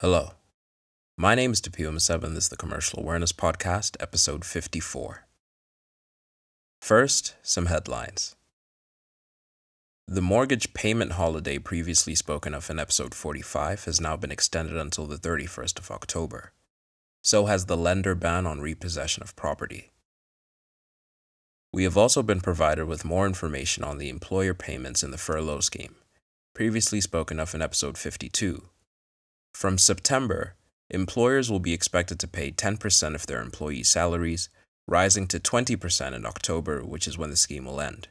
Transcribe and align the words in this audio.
Hello. 0.00 0.32
My 1.16 1.34
name 1.34 1.52
is 1.52 1.62
Tapiwa 1.62 1.98
Seven. 2.02 2.34
This 2.34 2.44
is 2.44 2.50
the 2.50 2.56
Commercial 2.58 3.00
Awareness 3.00 3.32
Podcast, 3.32 3.96
episode 3.98 4.44
54. 4.44 5.26
First, 6.82 7.34
some 7.40 7.64
headlines. 7.64 8.36
The 10.06 10.20
mortgage 10.20 10.74
payment 10.74 11.12
holiday 11.12 11.58
previously 11.58 12.14
spoken 12.14 12.52
of 12.52 12.68
in 12.68 12.78
episode 12.78 13.14
45 13.14 13.86
has 13.86 13.98
now 13.98 14.18
been 14.18 14.30
extended 14.30 14.76
until 14.76 15.06
the 15.06 15.16
31st 15.16 15.78
of 15.78 15.90
October. 15.90 16.52
So 17.22 17.46
has 17.46 17.64
the 17.64 17.74
lender 17.74 18.14
ban 18.14 18.46
on 18.46 18.60
repossession 18.60 19.22
of 19.22 19.34
property. 19.34 19.92
We 21.72 21.84
have 21.84 21.96
also 21.96 22.22
been 22.22 22.42
provided 22.42 22.84
with 22.84 23.06
more 23.06 23.26
information 23.26 23.82
on 23.82 23.96
the 23.96 24.10
employer 24.10 24.52
payments 24.52 25.02
in 25.02 25.10
the 25.10 25.16
furlough 25.16 25.60
scheme, 25.60 25.94
previously 26.52 27.00
spoken 27.00 27.40
of 27.40 27.54
in 27.54 27.62
episode 27.62 27.96
52. 27.96 28.68
From 29.56 29.78
September, 29.78 30.54
employers 30.90 31.50
will 31.50 31.60
be 31.60 31.72
expected 31.72 32.20
to 32.20 32.28
pay 32.28 32.52
10% 32.52 33.14
of 33.14 33.26
their 33.26 33.40
employees' 33.40 33.88
salaries, 33.88 34.50
rising 34.86 35.26
to 35.28 35.40
20% 35.40 36.12
in 36.12 36.26
October, 36.26 36.84
which 36.84 37.08
is 37.08 37.16
when 37.16 37.30
the 37.30 37.36
scheme 37.36 37.64
will 37.64 37.80
end. 37.80 38.08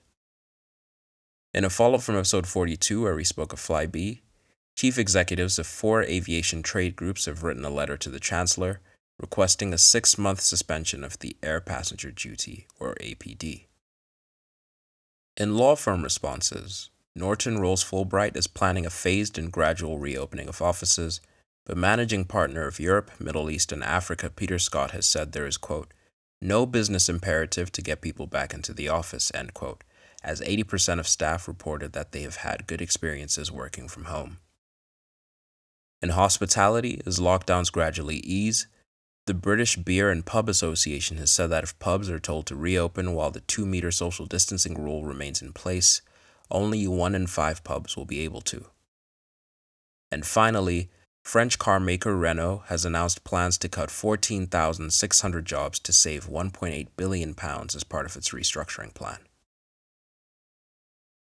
In 1.53 1.63
a 1.63 1.69
follow 1.69 1.97
up 1.97 2.01
from 2.01 2.15
episode 2.15 2.47
42, 2.47 3.03
where 3.03 3.15
we 3.15 3.23
spoke 3.23 3.53
of 3.53 3.59
Flybe, 3.59 4.21
chief 4.75 4.97
executives 4.97 5.59
of 5.59 5.67
four 5.67 6.01
aviation 6.01 6.63
trade 6.63 6.95
groups 6.95 7.25
have 7.25 7.43
written 7.43 7.63
a 7.63 7.69
letter 7.69 7.95
to 7.95 8.09
the 8.09 8.19
Chancellor 8.19 8.81
requesting 9.19 9.71
a 9.71 9.77
six 9.77 10.17
month 10.17 10.41
suspension 10.41 11.03
of 11.03 11.19
the 11.19 11.37
Air 11.43 11.61
Passenger 11.61 12.09
Duty, 12.09 12.65
or 12.79 12.95
APD. 12.95 13.67
In 15.37 15.55
law 15.55 15.75
firm 15.75 16.01
responses, 16.01 16.89
Norton 17.15 17.59
Rose 17.59 17.83
Fulbright 17.83 18.35
is 18.35 18.47
planning 18.47 18.87
a 18.87 18.89
phased 18.89 19.37
and 19.37 19.51
gradual 19.51 19.99
reopening 19.99 20.49
of 20.49 20.59
offices, 20.59 21.21
but 21.65 21.77
managing 21.77 22.25
partner 22.25 22.67
of 22.67 22.79
Europe, 22.79 23.11
Middle 23.19 23.49
East, 23.49 23.71
and 23.71 23.83
Africa, 23.83 24.29
Peter 24.29 24.59
Scott, 24.59 24.91
has 24.91 25.07
said 25.07 25.31
there 25.31 25.47
is, 25.47 25.57
quote, 25.57 25.93
no 26.41 26.65
business 26.65 27.09
imperative 27.09 27.71
to 27.71 27.81
get 27.81 28.01
people 28.01 28.27
back 28.27 28.53
into 28.53 28.73
the 28.73 28.87
office, 28.87 29.31
end 29.33 29.53
quote, 29.53 29.83
as 30.23 30.41
80% 30.41 30.99
of 30.99 31.07
staff 31.07 31.47
reported 31.47 31.93
that 31.93 32.11
they 32.11 32.21
have 32.21 32.37
had 32.37 32.67
good 32.67 32.81
experiences 32.81 33.51
working 33.51 33.87
from 33.87 34.05
home. 34.05 34.37
In 36.01 36.09
hospitality, 36.09 37.01
as 37.05 37.19
lockdowns 37.19 37.71
gradually 37.71 38.17
ease, 38.17 38.67
the 39.25 39.33
British 39.33 39.75
Beer 39.75 40.11
and 40.11 40.23
Pub 40.23 40.47
Association 40.47 41.17
has 41.17 41.31
said 41.31 41.47
that 41.47 41.63
if 41.63 41.79
pubs 41.79 42.11
are 42.11 42.19
told 42.19 42.45
to 42.45 42.55
reopen 42.55 43.13
while 43.13 43.31
the 43.31 43.39
two 43.39 43.65
meter 43.65 43.89
social 43.89 44.27
distancing 44.27 44.75
rule 44.75 45.03
remains 45.03 45.41
in 45.41 45.51
place, 45.51 46.01
only 46.51 46.87
one 46.87 47.15
in 47.15 47.25
five 47.25 47.63
pubs 47.63 47.97
will 47.97 48.05
be 48.05 48.19
able 48.19 48.41
to. 48.41 48.67
And 50.11 50.27
finally, 50.27 50.91
French 51.25 51.57
car 51.57 51.79
maker 51.79 52.15
Renault 52.15 52.65
has 52.67 52.85
announced 52.85 53.23
plans 53.23 53.57
to 53.57 53.67
cut 53.67 53.89
14,600 53.89 55.43
jobs 55.43 55.79
to 55.79 55.91
save 55.91 56.27
1.8 56.27 56.87
billion 56.95 57.33
pounds 57.33 57.75
as 57.75 57.83
part 57.83 58.05
of 58.05 58.15
its 58.15 58.29
restructuring 58.29 58.93
plan. 58.93 59.17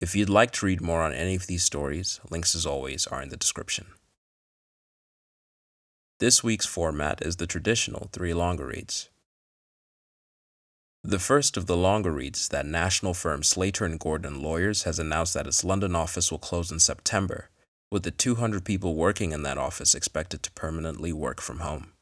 If 0.01 0.17
you'd 0.17 0.29
like 0.29 0.51
to 0.53 0.67
read 0.67 0.81
more 0.81 1.03
on 1.03 1.13
any 1.13 1.37
of 1.37 1.47
these 1.47 1.63
stories, 1.63 2.21
links 2.29 2.57
as 2.57 2.67
always 2.67 3.07
are 3.07 3.23
in 3.23 3.29
the 3.29 3.37
description. 3.37 3.87
This 6.19 6.43
week's 6.43 6.67
format 6.67 7.23
is 7.23 7.37
the 7.37 7.47
traditional 7.47 8.09
three 8.13 8.35
longer 8.35 8.67
reads. 8.67 9.09
The 11.05 11.21
first 11.21 11.57
of 11.57 11.67
the 11.67 11.77
longer 11.77 12.11
reads 12.11 12.49
that 12.49 12.67
national 12.67 13.15
firm 13.15 13.45
Slater 13.45 13.85
and 13.85 14.01
Gordon 14.01 14.43
Lawyers 14.43 14.83
has 14.83 14.99
announced 14.99 15.35
that 15.35 15.47
its 15.47 15.63
London 15.63 15.95
office 15.95 16.33
will 16.33 16.39
close 16.39 16.73
in 16.73 16.81
September, 16.81 17.49
with 17.93 18.05
the 18.05 18.11
200 18.11 18.65
people 18.65 18.95
working 18.95 19.33
in 19.33 19.43
that 19.43 19.59
office 19.59 19.95
expected 19.95 20.43
to 20.43 20.51
permanently 20.53 21.13
work 21.13 21.43
from 21.43 21.59
home. 21.59 21.93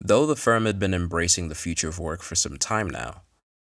Though 0.00 0.24
the 0.24 0.34
firm 0.34 0.64
had 0.64 0.78
been 0.78 0.94
embracing 0.94 1.48
the 1.48 1.54
future 1.54 1.88
of 1.88 1.98
work 1.98 2.22
for 2.22 2.34
some 2.34 2.56
time 2.56 2.88
now, 2.88 3.20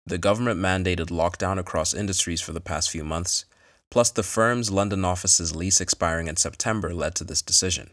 the 0.06 0.19
government 0.19 0.61
mandated 0.61 1.06
lockdown 1.06 1.58
across 1.58 1.92
industries 1.92 2.40
for 2.40 2.52
the 2.52 2.61
past 2.61 2.90
few 2.90 3.02
months, 3.02 3.45
plus 3.90 4.11
the 4.11 4.23
firm's 4.23 4.70
London 4.70 5.05
office's 5.05 5.56
lease 5.56 5.80
expiring 5.80 6.29
in 6.29 6.36
September 6.36 6.95
led 6.95 7.17
to 7.17 7.24
this 7.24 7.42
decision. 7.42 7.90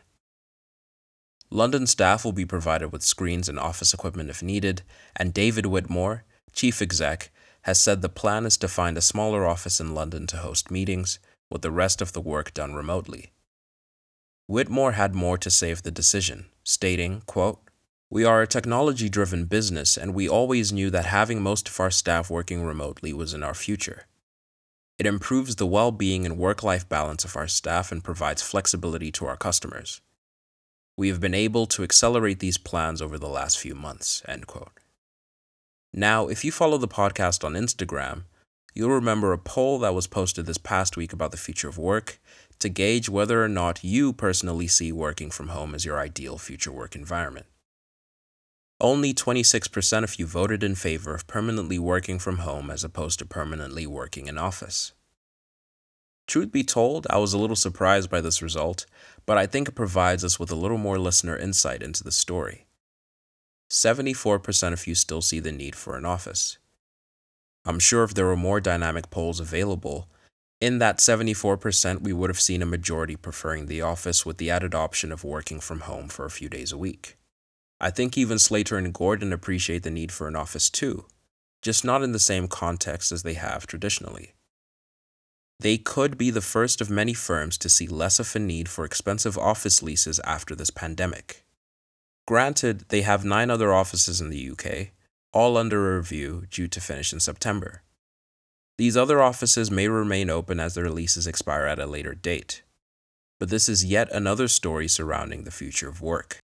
London 1.50 1.88
staff 1.88 2.24
will 2.24 2.34
be 2.34 2.46
provided 2.46 2.92
with 2.92 3.02
screens 3.02 3.50
and 3.50 3.58
office 3.58 3.96
equipment 3.96 4.30
if 4.30 4.44
needed, 4.44 4.84
and 5.16 5.34
David 5.34 5.66
Whitmore, 5.66 6.24
chief 6.54 6.84
exec, 6.84 7.32
has 7.64 7.82
said 7.82 8.04
the 8.04 8.10
plan 8.10 8.46
is 8.46 8.58
to 8.58 8.68
find 8.68 8.96
a 8.96 9.02
smaller 9.02 9.48
office 9.48 9.80
in 9.80 9.96
London 9.96 10.28
to 10.28 10.38
host 10.38 10.70
meetings, 10.70 11.18
with 11.54 11.62
the 11.62 11.72
rest 11.72 12.02
of 12.02 12.12
the 12.12 12.20
work 12.20 12.54
done 12.54 12.74
remotely. 12.74 13.32
Whitmore 14.48 14.94
had 14.94 15.14
more 15.14 15.38
to 15.38 15.52
say 15.52 15.70
of 15.70 15.84
the 15.84 15.92
decision, 15.92 16.48
stating, 16.64 17.22
quote, 17.28 17.60
we 18.10 18.26
are 18.26 18.42
a 18.42 18.48
technology 18.48 19.08
driven 19.08 19.46
business, 19.46 19.96
and 19.96 20.14
we 20.14 20.28
always 20.28 20.74
knew 20.74 20.90
that 20.90 21.06
having 21.06 21.42
most 21.42 21.70
of 21.70 21.80
our 21.80 21.92
staff 21.92 22.30
working 22.30 22.64
remotely 22.64 23.14
was 23.14 23.34
in 23.34 23.44
our 23.44 23.54
future. 23.54 24.08
It 25.00 25.06
improves 25.06 25.56
the 25.56 25.66
well 25.68 25.92
being 25.92 26.26
and 26.26 26.38
work 26.38 26.64
life 26.64 26.88
balance 26.90 27.24
of 27.24 27.36
our 27.36 27.48
staff 27.48 27.92
and 27.92 28.04
provides 28.04 28.42
flexibility 28.42 29.12
to 29.14 29.26
our 29.26 29.38
customers. 29.38 30.02
We 30.98 31.08
have 31.10 31.20
been 31.20 31.34
able 31.34 31.66
to 31.68 31.84
accelerate 31.84 32.40
these 32.40 32.58
plans 32.58 33.02
over 33.02 33.18
the 33.18 33.30
last 33.30 33.58
few 33.58 33.74
months. 33.74 34.22
End 34.28 34.46
quote. 34.48 34.80
Now, 35.92 36.28
if 36.28 36.44
you 36.44 36.52
follow 36.52 36.78
the 36.78 36.88
podcast 36.88 37.44
on 37.44 37.54
Instagram, 37.54 38.24
you'll 38.74 38.90
remember 38.90 39.34
a 39.34 39.38
poll 39.38 39.80
that 39.80 39.94
was 39.94 40.08
posted 40.08 40.46
this 40.46 40.58
past 40.58 40.98
week 40.98 41.14
about 41.14 41.32
the 41.32 41.38
future 41.38 41.70
of 41.70 41.78
work 41.78 42.20
to 42.60 42.70
gauge 42.70 43.10
whether 43.10 43.44
or 43.44 43.50
not 43.50 43.84
you 43.84 44.14
personally 44.14 44.68
see 44.68 44.92
working 44.92 45.30
from 45.30 45.50
home 45.50 45.76
as 45.76 45.86
your 45.86 46.00
ideal 46.00 46.38
future 46.38 46.72
work 46.72 46.96
environment. 46.96 47.46
Only 48.80 49.14
26% 49.14 50.04
of 50.04 50.20
you 50.20 50.26
voted 50.26 50.64
in 50.64 50.76
favor 50.76 51.14
of 51.14 51.28
permanently 51.28 51.80
working 51.80 52.20
from 52.20 52.40
home 52.40 52.70
as 52.70 52.84
opposed 52.84 53.20
to 53.20 53.26
permanently 53.26 53.88
working 53.88 54.28
in 54.28 54.38
office. 54.38 54.94
Truth 56.28 56.52
be 56.52 56.64
told, 56.64 57.06
I 57.10 57.18
was 57.18 57.34
a 57.34 57.38
little 57.38 57.56
surprised 57.56 58.10
by 58.10 58.22
this 58.22 58.42
result, 58.42 58.86
but 59.26 59.38
I 59.38 59.46
think 59.46 59.68
it 59.68 59.76
provides 59.76 60.24
us 60.24 60.40
with 60.40 60.52
a 60.52 60.56
little 60.56 60.78
more 60.78 60.98
listener 60.98 61.38
insight 61.38 61.84
into 61.84 62.04
the 62.04 62.12
story. 62.12 62.66
74% 63.70 64.74
of 64.74 64.88
you 64.88 64.96
still 64.96 65.22
see 65.22 65.40
the 65.40 65.52
need 65.52 65.76
for 65.76 65.98
an 65.98 66.06
office. 66.06 66.58
I'm 67.66 67.80
sure 67.80 68.04
if 68.04 68.14
there 68.14 68.26
were 68.26 68.36
more 68.36 68.60
dynamic 68.60 69.10
polls 69.10 69.40
available, 69.40 70.08
in 70.64 70.80
that 70.80 71.00
74%, 71.00 72.02
we 72.02 72.14
would 72.14 72.30
have 72.30 72.40
seen 72.40 72.62
a 72.62 72.66
majority 72.66 73.18
preferring 73.18 73.66
the 73.66 73.82
office 73.82 74.26
with 74.26 74.38
the 74.38 74.50
added 74.50 74.74
option 74.74 75.12
of 75.12 75.26
working 75.26 75.60
from 75.60 75.82
home 75.82 76.08
for 76.08 76.24
a 76.24 76.32
few 76.32 76.48
days 76.48 76.72
a 76.72 76.78
week. 76.78 77.18
I 77.82 77.90
think 77.90 78.18
even 78.18 78.40
Slater 78.40 78.78
and 78.78 78.94
Gordon 78.94 79.34
appreciate 79.34 79.84
the 79.84 79.92
need 79.92 80.12
for 80.12 80.26
an 80.26 80.38
office 80.38 80.70
too, 80.70 81.06
just 81.62 81.84
not 81.84 82.02
in 82.02 82.14
the 82.14 82.20
same 82.20 82.48
context 82.48 83.12
as 83.12 83.24
they 83.24 83.34
have 83.34 83.68
traditionally. 83.68 84.36
They 85.60 85.78
could 85.78 86.18
be 86.18 86.30
the 86.30 86.40
first 86.40 86.80
of 86.80 86.90
many 86.90 87.14
firms 87.14 87.58
to 87.58 87.68
see 87.68 87.88
less 87.88 88.20
of 88.20 88.34
a 88.34 88.40
need 88.40 88.70
for 88.70 88.86
expensive 88.86 89.38
office 89.38 89.84
leases 89.84 90.20
after 90.22 90.56
this 90.56 90.70
pandemic. 90.70 91.44
Granted, 92.26 92.86
they 92.88 93.02
have 93.02 93.26
nine 93.26 93.50
other 93.50 93.74
offices 93.74 94.22
in 94.22 94.30
the 94.30 94.50
UK, 94.52 94.92
all 95.34 95.58
under 95.58 95.98
review 95.98 96.46
due 96.50 96.68
to 96.68 96.80
finish 96.80 97.12
in 97.12 97.20
September. 97.20 97.82
These 98.78 98.96
other 98.96 99.22
offices 99.22 99.70
may 99.70 99.88
remain 99.88 100.30
open 100.30 100.60
as 100.60 100.74
their 100.74 100.90
leases 100.90 101.28
expire 101.28 101.66
at 101.66 101.80
a 101.80 101.86
later 101.86 102.14
date. 102.16 102.64
But 103.40 103.50
this 103.50 103.68
is 103.68 103.84
yet 103.84 104.12
another 104.12 104.48
story 104.48 104.88
surrounding 104.88 105.44
the 105.44 105.52
future 105.52 105.90
of 105.90 106.02
work. 106.02 106.38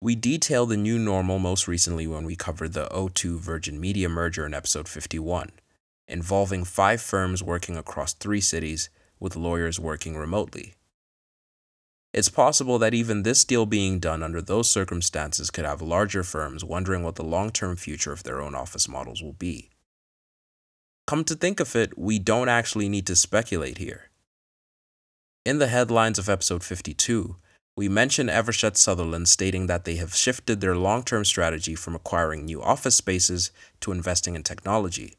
We 0.00 0.14
detailed 0.14 0.68
the 0.68 0.76
new 0.76 0.98
normal 0.98 1.38
most 1.38 1.66
recently 1.66 2.06
when 2.06 2.24
we 2.24 2.36
covered 2.36 2.72
the 2.74 2.86
O2 2.88 3.38
Virgin 3.38 3.80
Media 3.80 4.08
merger 4.08 4.46
in 4.46 4.54
episode 4.54 4.88
51, 4.88 5.50
involving 6.06 6.64
five 6.64 7.00
firms 7.00 7.42
working 7.42 7.76
across 7.76 8.12
three 8.12 8.40
cities 8.40 8.90
with 9.18 9.36
lawyers 9.36 9.80
working 9.80 10.16
remotely. 10.16 10.74
It's 12.16 12.30
possible 12.30 12.78
that 12.78 12.94
even 12.94 13.24
this 13.24 13.44
deal 13.44 13.66
being 13.66 13.98
done 13.98 14.22
under 14.22 14.40
those 14.40 14.70
circumstances 14.70 15.50
could 15.50 15.66
have 15.66 15.82
larger 15.82 16.22
firms 16.22 16.64
wondering 16.64 17.02
what 17.02 17.16
the 17.16 17.22
long 17.22 17.50
term 17.50 17.76
future 17.76 18.10
of 18.10 18.22
their 18.22 18.40
own 18.40 18.54
office 18.54 18.88
models 18.88 19.22
will 19.22 19.34
be. 19.34 19.68
Come 21.06 21.24
to 21.24 21.34
think 21.34 21.60
of 21.60 21.76
it, 21.76 21.98
we 21.98 22.18
don't 22.18 22.48
actually 22.48 22.88
need 22.88 23.06
to 23.08 23.16
speculate 23.16 23.76
here. 23.76 24.08
In 25.44 25.58
the 25.58 25.66
headlines 25.66 26.18
of 26.18 26.30
episode 26.30 26.64
52, 26.64 27.36
we 27.76 27.86
mention 27.86 28.28
Eversheds 28.28 28.78
Sutherland 28.78 29.28
stating 29.28 29.66
that 29.66 29.84
they 29.84 29.96
have 29.96 30.16
shifted 30.16 30.62
their 30.62 30.74
long 30.74 31.02
term 31.02 31.22
strategy 31.22 31.74
from 31.74 31.94
acquiring 31.94 32.46
new 32.46 32.62
office 32.62 32.96
spaces 32.96 33.50
to 33.80 33.92
investing 33.92 34.34
in 34.34 34.42
technology, 34.42 35.16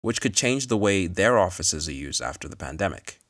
which 0.00 0.20
could 0.20 0.34
change 0.34 0.66
the 0.66 0.76
way 0.76 1.06
their 1.06 1.38
offices 1.38 1.88
are 1.88 1.92
used 1.92 2.20
after 2.20 2.48
the 2.48 2.56
pandemic. 2.56 3.21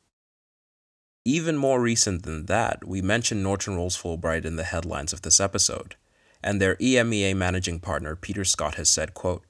Even 1.24 1.56
more 1.56 1.80
recent 1.80 2.24
than 2.24 2.46
that, 2.46 2.84
we 2.84 3.00
mentioned 3.00 3.42
Norton 3.42 3.76
Rose 3.76 3.96
Fulbright 3.96 4.44
in 4.44 4.56
the 4.56 4.64
headlines 4.64 5.12
of 5.12 5.22
this 5.22 5.38
episode, 5.38 5.94
and 6.42 6.60
their 6.60 6.74
EMEA 6.76 7.36
managing 7.36 7.78
partner 7.78 8.16
Peter 8.16 8.44
Scott 8.44 8.74
has 8.74 8.90
said, 8.90 9.14
quote, 9.14 9.44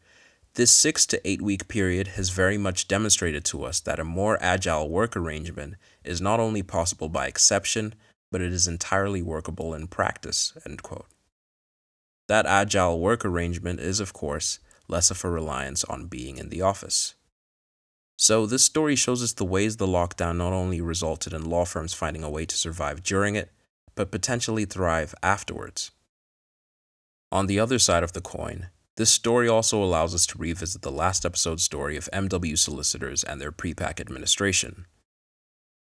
This 0.55 0.71
six 0.71 1.07
to 1.07 1.29
eight 1.29 1.41
week 1.41 1.69
period 1.69 2.09
has 2.09 2.29
very 2.29 2.59
much 2.59 2.89
demonstrated 2.89 3.43
to 3.47 3.65
us 3.65 3.81
that 3.81 3.99
a 3.99 4.05
more 4.05 4.37
agile 4.43 4.91
work 4.91 5.17
arrangement 5.17 5.77
is 6.05 6.21
not 6.21 6.41
only 6.41 6.63
possible 6.63 7.09
by 7.09 7.27
exception, 7.27 7.95
but 8.31 8.43
it 8.43 8.53
is 8.53 8.69
entirely 8.69 9.23
workable 9.23 9.73
in 9.73 9.87
practice. 9.87 10.53
End 10.67 10.83
quote. 10.83 11.07
That 12.29 12.45
agile 12.45 13.01
work 13.01 13.25
arrangement 13.25 13.81
is, 13.81 13.99
of 13.99 14.13
course, 14.13 14.59
less 14.89 15.11
of 15.11 15.25
a 15.25 15.31
reliance 15.31 15.85
on 15.85 16.07
being 16.07 16.37
in 16.37 16.51
the 16.51 16.61
office. 16.61 17.15
So, 18.23 18.47
this 18.47 18.63
story 18.63 18.95
shows 18.95 19.21
us 19.21 19.33
the 19.33 19.45
ways 19.45 19.79
the 19.79 19.87
lockdown 19.89 20.37
not 20.37 20.53
only 20.53 20.81
resulted 20.81 21.33
in 21.33 21.51
law 21.51 21.65
firms 21.65 21.93
finding 21.93 22.23
a 22.23 22.31
way 22.31 22.47
to 22.47 22.57
survive 22.57 23.03
during 23.03 23.35
it, 23.35 23.51
but 23.97 24.13
potentially 24.13 24.65
thrive 24.65 25.13
afterwards. 25.25 25.91
On 27.33 27.49
the 27.49 27.59
other 27.59 27.81
side 27.81 28.05
of 28.05 28.13
the 28.13 28.21
coin, 28.21 28.69
this 28.97 29.11
story 29.11 29.49
also 29.49 29.83
allows 29.83 30.15
us 30.15 30.25
to 30.27 30.39
revisit 30.39 30.83
the 30.83 30.93
last 30.93 31.27
episode's 31.27 31.65
story 31.65 31.97
of 31.97 32.09
MW 32.13 32.57
solicitors 32.57 33.25
and 33.25 33.41
their 33.41 33.51
prepack 33.51 33.99
administration. 33.99 34.87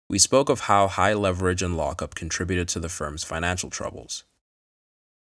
We 0.10 0.20
spoke 0.20 0.50
of 0.50 0.68
how 0.68 0.90
high 0.90 1.14
leverage 1.14 1.62
and 1.62 1.78
lockup 1.78 2.16
contributed 2.16 2.68
to 2.68 2.82
the 2.82 2.90
firm's 2.90 3.24
financial 3.24 3.70
troubles. 3.70 4.26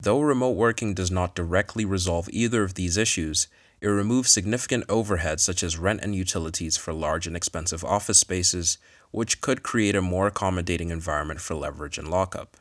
Though 0.01 0.19
remote 0.19 0.57
working 0.57 0.95
does 0.95 1.11
not 1.11 1.33
directly 1.33 1.85
resolve 1.85 2.27
either 2.33 2.65
of 2.65 2.73
these 2.73 2.97
issues, 2.97 3.47
it 3.81 3.87
removes 3.87 4.29
significant 4.31 4.83
overhead 4.89 5.39
such 5.39 5.63
as 5.63 5.77
rent 5.77 6.01
and 6.01 6.15
utilities 6.15 6.77
for 6.77 6.93
large 6.93 7.27
and 7.27 7.35
expensive 7.35 7.83
office 7.85 8.19
spaces, 8.19 8.77
which 9.11 9.41
could 9.41 9.63
create 9.63 9.95
a 9.95 10.01
more 10.01 10.27
accommodating 10.27 10.89
environment 10.89 11.39
for 11.39 11.55
leverage 11.55 11.97
and 11.97 12.09
lockup. 12.09 12.57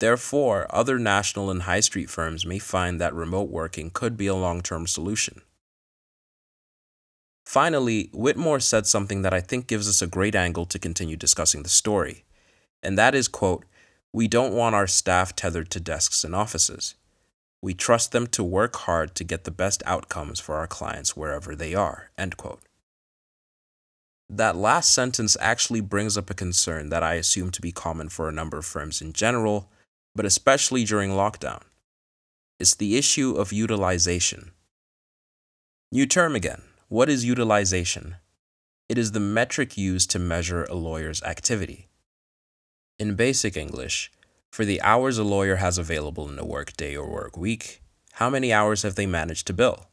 Therefore, 0.00 0.66
other 0.70 0.98
national 0.98 1.50
and 1.50 1.62
high 1.62 1.80
street 1.80 2.10
firms 2.10 2.44
may 2.44 2.58
find 2.58 3.00
that 3.00 3.14
remote 3.14 3.50
working 3.50 3.90
could 3.90 4.16
be 4.16 4.26
a 4.26 4.34
long 4.34 4.60
term 4.60 4.86
solution. 4.86 5.42
Finally, 7.44 8.10
Whitmore 8.12 8.60
said 8.60 8.86
something 8.86 9.22
that 9.22 9.34
I 9.34 9.40
think 9.40 9.66
gives 9.66 9.88
us 9.88 10.00
a 10.00 10.06
great 10.06 10.34
angle 10.34 10.64
to 10.66 10.78
continue 10.78 11.16
discussing 11.16 11.62
the 11.62 11.68
story, 11.68 12.24
and 12.82 12.98
that 12.98 13.14
is 13.14 13.28
quote, 13.28 13.64
we 14.12 14.28
don't 14.28 14.54
want 14.54 14.74
our 14.74 14.86
staff 14.86 15.34
tethered 15.36 15.70
to 15.70 15.80
desks 15.80 16.24
and 16.24 16.34
offices. 16.34 16.94
We 17.64 17.72
trust 17.72 18.12
them 18.12 18.26
to 18.26 18.44
work 18.44 18.76
hard 18.76 19.14
to 19.14 19.24
get 19.24 19.44
the 19.44 19.50
best 19.50 19.82
outcomes 19.86 20.38
for 20.38 20.56
our 20.56 20.66
clients 20.66 21.16
wherever 21.16 21.56
they 21.56 21.74
are. 21.74 22.10
End 22.18 22.36
quote. 22.36 22.60
That 24.28 24.54
last 24.54 24.92
sentence 24.92 25.34
actually 25.40 25.80
brings 25.80 26.18
up 26.18 26.28
a 26.28 26.34
concern 26.34 26.90
that 26.90 27.02
I 27.02 27.14
assume 27.14 27.50
to 27.52 27.62
be 27.62 27.72
common 27.72 28.10
for 28.10 28.28
a 28.28 28.32
number 28.32 28.58
of 28.58 28.66
firms 28.66 29.00
in 29.00 29.14
general, 29.14 29.70
but 30.14 30.26
especially 30.26 30.84
during 30.84 31.12
lockdown. 31.12 31.62
It's 32.60 32.74
the 32.74 32.98
issue 32.98 33.34
of 33.34 33.50
utilization. 33.50 34.50
New 35.90 36.04
term 36.04 36.36
again. 36.36 36.64
What 36.88 37.08
is 37.08 37.24
utilization? 37.24 38.16
It 38.90 38.98
is 38.98 39.12
the 39.12 39.20
metric 39.20 39.78
used 39.78 40.10
to 40.10 40.18
measure 40.18 40.64
a 40.64 40.74
lawyer's 40.74 41.22
activity. 41.22 41.88
In 42.98 43.14
basic 43.14 43.56
English, 43.56 44.10
for 44.54 44.64
the 44.64 44.80
hours 44.82 45.18
a 45.18 45.24
lawyer 45.24 45.56
has 45.56 45.78
available 45.78 46.28
in 46.28 46.38
a 46.38 46.44
workday 46.44 46.96
or 46.96 47.10
work 47.10 47.36
week, 47.36 47.82
how 48.12 48.30
many 48.30 48.52
hours 48.52 48.84
have 48.84 48.94
they 48.94 49.04
managed 49.04 49.48
to 49.48 49.52
bill? 49.52 49.88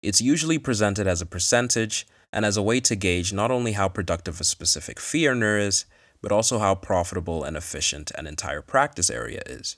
It's 0.00 0.20
usually 0.20 0.58
presented 0.60 1.08
as 1.08 1.20
a 1.20 1.26
percentage 1.26 2.06
and 2.32 2.44
as 2.44 2.56
a 2.56 2.62
way 2.62 2.78
to 2.78 2.94
gauge 2.94 3.32
not 3.32 3.50
only 3.50 3.72
how 3.72 3.88
productive 3.88 4.40
a 4.40 4.44
specific 4.44 5.00
fee 5.00 5.26
earner 5.26 5.58
is, 5.58 5.86
but 6.22 6.30
also 6.30 6.60
how 6.60 6.76
profitable 6.76 7.42
and 7.42 7.56
efficient 7.56 8.12
an 8.12 8.28
entire 8.28 8.62
practice 8.62 9.10
area 9.10 9.42
is. 9.44 9.76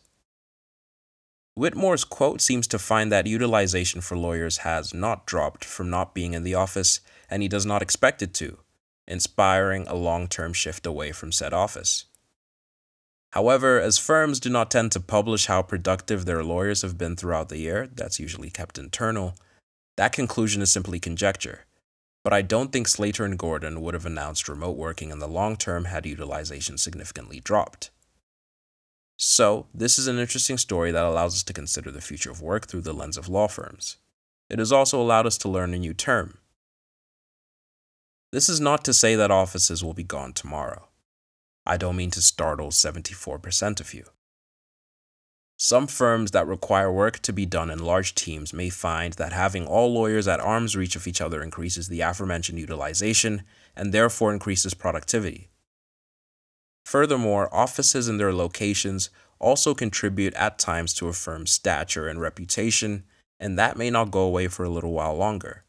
Whitmore's 1.55 2.05
quote 2.05 2.43
seems 2.43 2.67
to 2.67 2.79
find 2.79 3.11
that 3.11 3.27
utilization 3.27 4.03
for 4.03 4.19
lawyers 4.19 4.59
has 4.59 4.93
not 4.93 5.25
dropped 5.25 5.65
from 5.65 5.89
not 5.89 6.15
being 6.15 6.35
in 6.35 6.43
the 6.43 6.55
office, 6.55 7.01
and 7.31 7.41
he 7.41 7.49
does 7.49 7.65
not 7.65 7.81
expect 7.81 8.21
it 8.21 8.35
to, 8.35 8.59
inspiring 9.06 9.89
a 9.89 9.94
long 9.94 10.29
term 10.29 10.53
shift 10.53 10.85
away 10.85 11.12
from 11.12 11.33
said 11.33 11.55
office. 11.55 12.05
However, 13.33 13.81
as 13.81 13.99
firms 13.99 14.41
do 14.41 14.49
not 14.49 14.71
tend 14.71 14.93
to 14.93 15.01
publish 15.01 15.47
how 15.47 15.63
productive 15.63 16.25
their 16.25 16.43
lawyers 16.43 16.83
have 16.83 16.97
been 16.97 17.17
throughout 17.17 17.49
the 17.49 17.59
year, 17.59 17.89
that's 17.95 18.19
usually 18.19 18.51
kept 18.51 18.79
internal, 18.79 19.35
that 19.97 20.13
conclusion 20.13 20.63
is 20.63 20.73
simply 20.73 20.99
conjecture 20.99 21.67
but 22.29 22.33
I 22.35 22.43
don't 22.43 22.73
think 22.73 22.89
Slater 22.89 23.25
and 23.25 23.39
Gordon 23.39 23.81
would 23.81 23.95
have 23.95 24.05
announced 24.05 24.51
remote 24.51 24.77
working 24.77 25.11
in 25.11 25.19
the 25.19 25.27
long 25.27 25.57
term 25.57 25.87
had 25.87 26.05
utilization 26.05 26.77
significantly 26.77 27.41
dropped. 27.41 27.91
So, 29.17 29.67
this 29.73 29.99
is 29.99 30.09
an 30.09 30.19
interesting 30.19 30.59
story 30.59 30.93
that 30.93 31.05
allows 31.07 31.37
us 31.37 31.43
to 31.45 31.55
consider 31.55 31.91
the 31.91 32.03
future 32.03 32.31
of 32.31 32.43
work 32.43 32.67
through 32.67 32.83
the 32.83 32.93
lens 32.93 33.17
of 33.17 33.31
law 33.31 33.49
firms. 33.49 33.97
It 34.51 34.59
has 34.59 34.71
also 34.71 35.01
allowed 35.01 35.27
us 35.27 35.39
to 35.39 35.49
learn 35.49 35.73
a 35.73 35.79
new 35.79 35.95
term. 35.95 36.37
This 38.31 38.51
is 38.51 38.61
not 38.61 38.85
to 38.85 38.93
say 38.93 39.15
that 39.15 39.31
offices 39.31 39.83
will 39.83 39.95
be 39.95 40.05
gone 40.05 40.35
tomorrow. 40.35 40.89
I 41.69 41.76
don't 41.76 41.97
mean 41.97 42.11
to 42.12 42.23
startle 42.23 42.70
74% 42.70 43.79
of 43.79 43.93
you. 43.93 44.05
Some 45.59 45.87
firms 45.87 46.31
that 46.31 46.47
require 46.47 46.91
work 46.91 47.19
to 47.20 47.32
be 47.32 47.44
done 47.44 47.69
in 47.69 47.85
large 47.85 48.15
teams 48.15 48.55
may 48.55 48.70
find 48.70 49.12
that 49.15 49.32
having 49.32 49.67
all 49.67 49.93
lawyers 49.93 50.26
at 50.26 50.41
arm's 50.41 50.76
reach 50.76 50.97
of 50.97 51.06
each 51.06 51.20
other 51.20 51.43
increases 51.43 51.88
the 51.88 52.00
aforementioned 52.00 52.59
utilization 52.59 53.43
and 53.76 53.93
therefore 53.93 54.32
increases 54.32 54.73
productivity. 54.73 55.49
Furthermore, 56.87 57.55
offices 57.55 58.09
and 58.09 58.19
their 58.19 58.32
locations 58.32 59.11
also 59.38 59.75
contribute 59.75 60.32
at 60.35 60.59
times 60.59 60.94
to 60.94 61.09
a 61.09 61.12
firm's 61.12 61.53
stature 61.53 62.09
and 62.09 62.20
reputation, 62.20 63.05
and 63.38 63.59
that 63.59 63.76
may 63.76 63.91
not 63.91 64.11
go 64.11 64.20
away 64.20 64.49
for 64.49 64.65
a 64.65 64.70
little 64.70 64.93
while 64.93 65.15
longer. 65.15 65.65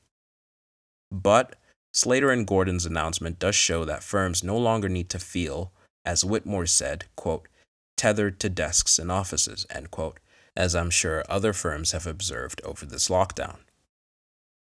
But 1.11 1.55
Slater 1.91 2.31
and 2.31 2.47
Gordon's 2.47 2.85
announcement 2.85 3.37
does 3.37 3.55
show 3.55 3.83
that 3.85 4.03
firms 4.03 4.43
no 4.43 4.57
longer 4.57 4.87
need 4.87 5.09
to 5.09 5.19
feel, 5.19 5.73
as 6.05 6.25
Whitmore 6.25 6.65
said, 6.65 7.05
quote, 7.15 7.47
tethered 7.97 8.39
to 8.39 8.49
desks 8.49 8.97
and 8.97 9.11
offices, 9.11 9.65
end 9.69 9.91
quote, 9.91 10.19
as 10.55 10.75
I'm 10.75 10.89
sure 10.89 11.23
other 11.29 11.53
firms 11.53 11.91
have 11.91 12.07
observed 12.07 12.61
over 12.63 12.85
this 12.85 13.09
lockdown. 13.09 13.59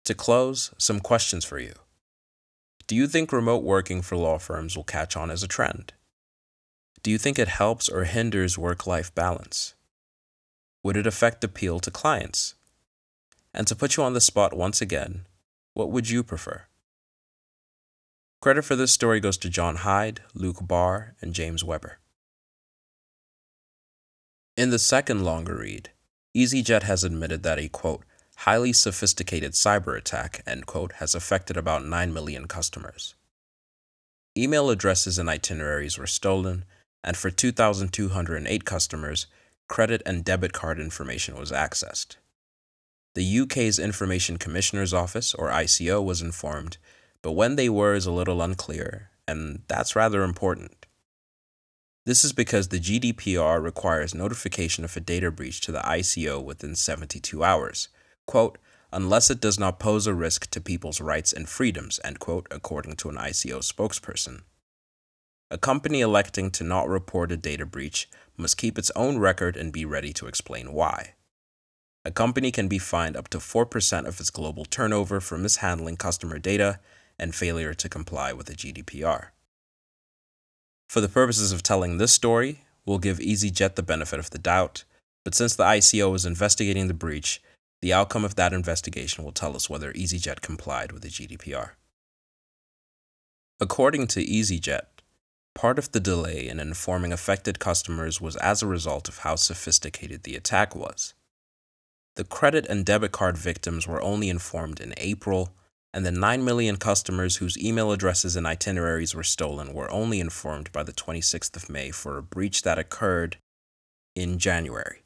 To 0.06 0.14
close, 0.14 0.74
some 0.78 1.00
questions 1.00 1.46
for 1.46 1.60
you. 1.60 1.74
Do 2.88 2.96
you 2.96 3.08
think 3.08 3.32
remote 3.32 3.64
working 3.64 4.02
for 4.02 4.16
law 4.16 4.40
firms 4.40 4.76
will 4.76 4.84
catch 4.84 5.16
on 5.16 5.30
as 5.30 5.44
a 5.44 5.48
trend? 5.48 5.94
Do 7.04 7.12
you 7.12 7.18
think 7.18 7.38
it 7.38 7.48
helps 7.48 7.88
or 7.88 8.06
hinders 8.06 8.58
work 8.58 8.88
life 8.88 9.14
balance? 9.14 9.76
Would 10.84 10.98
it 10.98 11.06
affect 11.06 11.44
appeal 11.44 11.80
to 11.82 11.92
clients? 11.92 12.56
And 13.54 13.68
to 13.68 13.76
put 13.76 13.98
you 13.98 14.04
on 14.04 14.14
the 14.14 14.22
spot 14.22 14.56
once 14.56 14.82
again, 14.82 15.28
what 15.74 15.92
would 15.92 16.10
you 16.10 16.24
prefer? 16.24 16.64
Credit 18.42 18.64
for 18.64 18.78
this 18.78 18.94
story 18.94 19.20
goes 19.20 19.38
to 19.38 19.50
John 19.50 19.78
Hyde, 19.78 20.22
Luke 20.34 20.60
Barr, 20.62 21.14
and 21.22 21.34
James 21.34 21.62
Weber. 21.62 22.00
In 24.56 24.70
the 24.70 24.80
second 24.80 25.26
longer 25.26 25.58
read, 25.58 25.90
EasyJet 26.36 26.84
has 26.84 27.04
admitted 27.04 27.44
that 27.44 27.60
a 27.60 27.68
quote, 27.68 28.06
highly 28.38 28.72
sophisticated 28.72 29.52
cyber 29.54 29.98
attack, 29.98 30.42
end 30.48 30.66
quote, 30.66 30.94
has 30.94 31.14
affected 31.14 31.58
about 31.58 31.84
9 31.84 32.14
million 32.14 32.48
customers. 32.48 33.16
Email 34.38 34.70
addresses 34.70 35.20
and 35.20 35.30
itineraries 35.30 35.98
were 35.98 36.08
stolen, 36.08 36.64
and 37.04 37.18
for 37.18 37.30
2,208 37.30 38.64
customers, 38.64 39.28
credit 39.68 40.02
and 40.06 40.24
debit 40.24 40.54
card 40.54 40.80
information 40.80 41.38
was 41.38 41.52
accessed. 41.52 42.16
The 43.16 43.40
UK's 43.40 43.80
Information 43.80 44.38
Commissioner's 44.38 44.94
Office, 44.94 45.34
or 45.34 45.50
ICO, 45.50 46.02
was 46.02 46.22
informed, 46.22 46.78
but 47.22 47.34
when 47.34 47.56
they 47.56 47.70
were 47.70 47.94
is 47.94 48.06
a 48.06 48.12
little 48.12 48.42
unclear, 48.42 49.10
and 49.28 49.62
that's 49.68 49.96
rather 49.96 50.24
important. 50.24 50.86
This 52.06 52.24
is 52.24 52.34
because 52.34 52.70
the 52.70 52.80
GDPR 52.80 53.62
requires 53.62 54.16
notification 54.16 54.84
of 54.84 54.96
a 54.98 55.00
data 55.00 55.30
breach 55.30 55.62
to 55.62 55.72
the 55.72 55.82
ICO 55.82 56.44
within 56.44 56.76
72 56.76 57.44
hours, 57.44 57.90
quote, 58.26 58.58
unless 58.92 59.30
it 59.30 59.40
does 59.40 59.60
not 59.60 59.80
pose 59.80 60.08
a 60.08 60.14
risk 60.14 60.50
to 60.52 60.62
people's 60.62 61.02
rights 61.02 61.32
and 61.32 61.48
freedoms, 61.48 62.00
end 62.04 62.20
quote, 62.20 62.48
according 62.50 62.96
to 62.96 63.10
an 63.10 63.18
ICO 63.18 63.60
spokesperson. 63.60 64.42
A 65.52 65.58
company 65.58 66.02
electing 66.02 66.52
to 66.52 66.64
not 66.64 66.88
report 66.88 67.32
a 67.32 67.38
data 67.38 67.66
breach 67.66 68.10
must 68.38 68.58
keep 68.58 68.78
its 68.78 68.92
own 68.96 69.18
record 69.18 69.58
and 69.58 69.74
be 69.74 69.86
ready 69.86 70.14
to 70.14 70.28
explain 70.28 70.74
why. 70.74 71.16
A 72.06 72.12
company 72.12 72.52
can 72.52 72.68
be 72.68 72.80
fined 72.80 73.18
up 73.18 73.28
to 73.30 73.40
4% 73.40 74.08
of 74.08 74.20
its 74.20 74.30
global 74.30 74.64
turnover 74.64 75.20
for 75.20 75.38
mishandling 75.38 75.98
customer 75.98 76.40
data 76.40 76.80
and 77.20 77.36
failure 77.36 77.74
to 77.74 77.90
comply 77.90 78.34
with 78.34 78.48
the 78.48 78.56
GDPR. 78.56 79.30
For 80.90 81.02
the 81.02 81.10
purposes 81.10 81.52
of 81.52 81.62
telling 81.62 81.98
this 81.98 82.12
story, 82.12 82.64
we'll 82.86 83.00
give 83.00 83.20
EasyJet 83.20 83.76
the 83.76 83.84
benefit 83.84 84.20
of 84.20 84.30
the 84.32 84.40
doubt, 84.40 84.84
but 85.24 85.36
since 85.36 85.56
the 85.56 85.64
ICO 85.64 86.16
is 86.16 86.26
investigating 86.26 86.88
the 86.88 86.94
breach, 86.94 87.42
the 87.82 87.94
outcome 87.94 88.26
of 88.26 88.36
that 88.36 88.54
investigation 88.54 89.24
will 89.24 89.32
tell 89.32 89.56
us 89.56 89.70
whether 89.70 89.94
EasyJet 89.94 90.42
complied 90.42 90.92
with 90.92 91.04
the 91.04 91.10
GDPR. 91.10 91.72
According 93.60 94.08
to 94.08 94.26
EasyJet, 94.26 94.86
part 95.54 95.78
of 95.78 95.92
the 95.92 96.00
delay 96.00 96.48
in 96.48 96.60
informing 96.60 97.12
affected 97.14 97.60
customers 97.60 98.22
was 98.22 98.36
as 98.38 98.62
a 98.62 98.68
result 98.68 99.08
of 99.08 99.20
how 99.20 99.36
sophisticated 99.36 100.24
the 100.24 100.36
attack 100.36 100.76
was. 100.76 101.14
the 102.20 102.24
credit 102.26 102.66
and 102.68 102.86
debit 102.86 103.14
card 103.14 103.38
victims 103.38 103.88
were 103.88 104.02
only 104.02 104.28
informed 104.28 104.82
in 104.82 104.94
April, 104.98 105.54
and 105.94 106.06
the 106.06 106.12
9 106.12 106.44
million 106.44 106.78
customers 106.78 107.38
whose 107.38 107.58
email 107.58 107.92
addresses 107.92 108.36
and 108.36 108.46
itineraries 108.46 109.16
were 109.16 109.24
stolen 109.24 109.74
were 109.74 109.92
only 109.92 110.20
informed 110.20 110.72
by 110.72 110.84
the 110.84 110.94
26th 110.94 111.56
of 111.56 111.70
May 111.70 111.92
for 111.92 112.18
a 112.18 112.24
breach 112.24 112.62
that 112.62 112.78
occurred 112.78 113.38
in 114.16 114.38
January. 114.38 115.02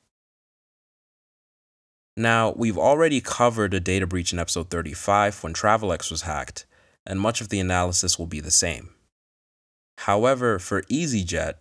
Now, 2.15 2.53
we've 2.55 2.77
already 2.77 3.21
covered 3.21 3.73
a 3.73 3.79
data 3.79 4.05
breach 4.05 4.33
in 4.33 4.39
episode 4.39 4.69
35 4.69 5.43
when 5.43 5.53
Travelex 5.53 6.11
was 6.11 6.23
hacked, 6.23 6.65
and 7.07 7.19
much 7.19 7.41
of 7.41 7.49
the 7.49 7.59
analysis 7.59 8.19
will 8.19 8.27
be 8.27 8.39
the 8.39 8.51
same. 8.51 8.93
However, 9.99 10.59
for 10.59 10.83
EasyJet, 10.83 11.55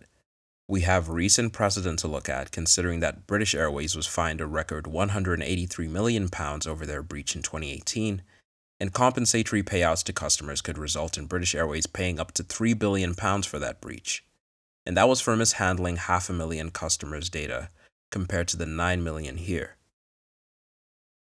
we 0.67 0.81
have 0.81 1.09
recent 1.09 1.53
precedent 1.53 1.99
to 1.99 2.07
look 2.07 2.29
at 2.29 2.51
considering 2.51 2.99
that 2.99 3.25
British 3.25 3.55
Airways 3.55 3.95
was 3.95 4.07
fined 4.07 4.41
a 4.41 4.45
record 4.45 4.85
183 4.85 5.87
million 5.87 6.29
pounds 6.29 6.67
over 6.67 6.85
their 6.85 7.03
breach 7.03 7.35
in 7.35 7.41
2018 7.41 8.21
and 8.83 8.91
compensatory 8.91 9.63
payouts 9.63 10.03
to 10.03 10.11
customers 10.11 10.59
could 10.59 10.77
result 10.77 11.17
in 11.17 11.25
British 11.25 11.55
Airways 11.55 11.87
paying 11.87 12.19
up 12.19 12.33
to 12.33 12.43
3 12.43 12.73
billion 12.73 13.15
pounds 13.15 13.47
for 13.47 13.57
that 13.57 13.79
breach. 13.79 14.25
And 14.85 14.97
that 14.97 15.07
was 15.07 15.21
for 15.21 15.37
mishandling 15.37 15.95
half 15.95 16.29
a 16.29 16.33
million 16.33 16.69
customers' 16.69 17.29
data 17.29 17.69
compared 18.11 18.49
to 18.49 18.57
the 18.57 18.65
9 18.65 19.01
million 19.01 19.37
here. 19.37 19.77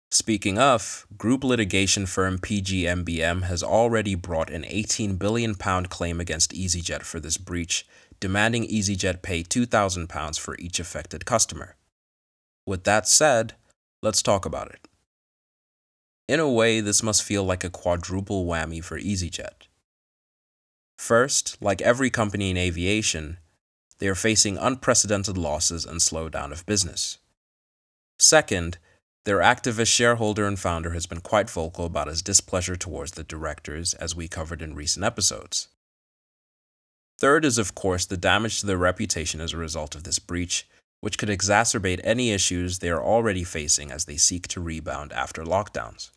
Speaking 0.10 0.58
of, 0.58 1.06
group 1.18 1.44
litigation 1.44 2.06
firm 2.06 2.38
PGMBM 2.38 3.42
has 3.44 3.62
already 3.62 4.16
brought 4.16 4.50
an 4.50 4.64
18 4.66 5.18
billion 5.18 5.54
pound 5.54 5.90
claim 5.90 6.22
against 6.22 6.54
EasyJet 6.54 7.04
for 7.04 7.20
this 7.20 7.36
breach, 7.36 7.86
demanding 8.22 8.66
EasyJet 8.70 9.22
pay 9.22 9.44
2000 9.44 10.08
pounds 10.08 10.38
for 10.38 10.56
each 10.60 10.80
affected 10.80 11.26
customer. 11.26 11.76
With 12.66 12.86
that 12.86 13.06
said, 13.06 13.56
let's 14.02 14.22
talk 14.22 14.46
about 14.46 14.72
it. 14.72 14.89
In 16.30 16.40
a 16.40 16.48
way, 16.48 16.80
this 16.80 17.02
must 17.02 17.24
feel 17.24 17.44
like 17.44 17.64
a 17.64 17.72
quadruple 17.72 18.46
whammy 18.46 18.84
for 18.84 19.00
EasyJet. 19.00 19.66
First, 21.00 21.58
like 21.60 21.82
every 21.82 22.12
company 22.12 22.52
in 22.52 22.58
aviation, 22.58 23.40
they 23.98 24.08
are 24.08 24.14
facing 24.14 24.56
unprecedented 24.56 25.40
losses 25.40 25.86
and 25.86 26.00
slowdown 26.00 26.52
of 26.52 26.68
business. 26.68 27.18
Second, 28.20 28.78
their 29.26 29.40
activist 29.40 29.92
shareholder 29.92 30.46
and 30.46 30.60
founder 30.60 30.92
has 30.92 31.08
been 31.08 31.22
quite 31.22 31.50
vocal 31.50 31.86
about 31.86 32.08
his 32.08 32.22
displeasure 32.22 32.76
towards 32.76 33.14
the 33.14 33.24
directors, 33.24 33.96
as 33.96 34.16
we 34.16 34.28
covered 34.28 34.62
in 34.62 34.76
recent 34.76 35.04
episodes. 35.04 35.70
Third 37.18 37.44
is, 37.44 37.58
of 37.58 37.74
course, 37.74 38.06
the 38.06 38.18
damage 38.18 38.60
to 38.60 38.68
their 38.68 38.78
reputation 38.78 39.42
as 39.42 39.54
a 39.54 39.58
result 39.58 39.96
of 39.96 40.04
this 40.04 40.20
breach, 40.20 40.68
which 41.02 41.18
could 41.18 41.30
exacerbate 41.30 42.02
any 42.04 42.30
issues 42.30 42.78
they 42.78 42.92
are 42.92 43.04
already 43.04 43.44
facing 43.44 43.92
as 43.92 44.06
they 44.06 44.18
seek 44.18 44.48
to 44.50 44.62
rebound 44.62 45.12
after 45.12 45.44
lockdowns. 45.44 46.12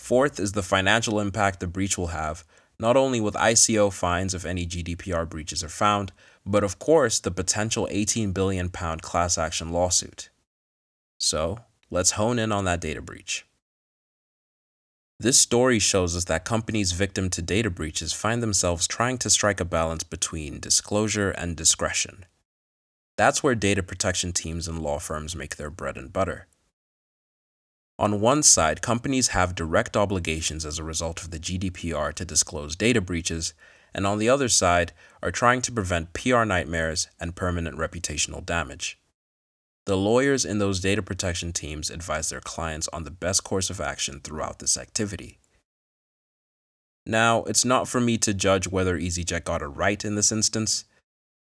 Fourth 0.00 0.40
is 0.40 0.52
the 0.52 0.62
financial 0.62 1.20
impact 1.20 1.60
the 1.60 1.68
breach 1.68 1.96
will 1.96 2.08
have, 2.08 2.42
not 2.80 2.96
only 2.96 3.20
with 3.20 3.34
ICO 3.34 3.92
fines 3.92 4.34
if 4.34 4.44
any 4.44 4.66
GDPR 4.66 5.28
breaches 5.28 5.62
are 5.62 5.68
found, 5.68 6.10
but 6.44 6.64
of 6.64 6.80
course 6.80 7.20
the 7.20 7.30
potential 7.30 7.86
18 7.90 8.32
billion 8.32 8.70
pound 8.70 9.02
class 9.02 9.38
action 9.38 9.70
lawsuit. 9.70 10.30
So, 11.18 11.58
let's 11.90 12.12
hone 12.12 12.40
in 12.40 12.50
on 12.50 12.64
that 12.64 12.80
data 12.80 13.00
breach. 13.00 13.46
This 15.20 15.38
story 15.38 15.78
shows 15.78 16.16
us 16.16 16.24
that 16.24 16.46
companies 16.46 16.92
victim 16.92 17.28
to 17.30 17.42
data 17.42 17.70
breaches 17.70 18.12
find 18.12 18.42
themselves 18.42 18.88
trying 18.88 19.18
to 19.18 19.30
strike 19.30 19.60
a 19.60 19.66
balance 19.66 20.02
between 20.02 20.60
disclosure 20.60 21.30
and 21.30 21.54
discretion. 21.54 22.24
That's 23.16 23.42
where 23.42 23.54
data 23.54 23.82
protection 23.82 24.32
teams 24.32 24.66
and 24.66 24.80
law 24.80 24.98
firms 24.98 25.36
make 25.36 25.56
their 25.56 25.70
bread 25.70 25.98
and 25.98 26.12
butter. 26.12 26.48
On 28.00 28.18
one 28.18 28.42
side, 28.42 28.80
companies 28.80 29.28
have 29.28 29.54
direct 29.54 29.94
obligations 29.94 30.64
as 30.64 30.78
a 30.78 30.84
result 30.84 31.20
of 31.20 31.30
the 31.30 31.38
GDPR 31.38 32.14
to 32.14 32.24
disclose 32.24 32.74
data 32.74 33.02
breaches, 33.02 33.52
and 33.92 34.06
on 34.06 34.18
the 34.18 34.28
other 34.28 34.48
side, 34.48 34.94
are 35.22 35.30
trying 35.30 35.60
to 35.60 35.70
prevent 35.70 36.14
PR 36.14 36.44
nightmares 36.44 37.08
and 37.20 37.36
permanent 37.36 37.76
reputational 37.76 38.44
damage. 38.44 38.98
The 39.84 39.98
lawyers 39.98 40.46
in 40.46 40.58
those 40.58 40.80
data 40.80 41.02
protection 41.02 41.52
teams 41.52 41.90
advise 41.90 42.30
their 42.30 42.40
clients 42.40 42.88
on 42.88 43.04
the 43.04 43.10
best 43.10 43.44
course 43.44 43.68
of 43.68 43.82
action 43.82 44.20
throughout 44.24 44.60
this 44.60 44.78
activity. 44.78 45.38
Now, 47.04 47.42
it's 47.44 47.66
not 47.66 47.86
for 47.86 48.00
me 48.00 48.16
to 48.18 48.32
judge 48.32 48.66
whether 48.66 48.98
EasyJet 48.98 49.44
got 49.44 49.60
it 49.60 49.66
right 49.66 50.02
in 50.02 50.14
this 50.14 50.32
instance, 50.32 50.86